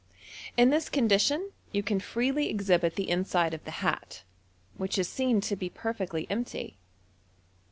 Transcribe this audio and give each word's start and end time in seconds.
In 0.57 0.71
this 0.71 0.89
condition 0.89 1.51
you 1.71 1.83
can 1.83 1.99
freely 1.99 2.49
exhibit 2.49 2.95
the 2.95 3.07
inside 3.07 3.53
of 3.53 3.63
the 3.65 3.69
hat, 3.85 4.23
which 4.75 4.97
is 4.97 5.07
seen 5.07 5.41
to 5.41 5.55
be 5.55 5.69
perfectly 5.69 6.25
empty. 6.27 6.79